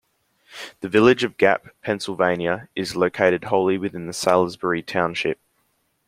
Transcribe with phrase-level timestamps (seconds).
[0.79, 5.39] The village of Gap, Pennsylvania is located wholly within Salisbury Township.